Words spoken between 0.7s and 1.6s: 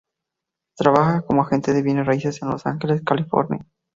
Trabaja como